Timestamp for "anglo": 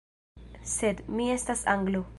1.77-2.07